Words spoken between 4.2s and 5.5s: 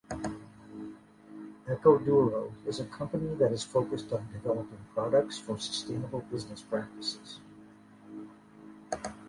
developing products